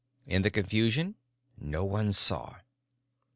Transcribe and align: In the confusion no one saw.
In 0.25 0.41
the 0.41 0.49
confusion 0.49 1.13
no 1.59 1.85
one 1.85 2.11
saw. 2.11 2.55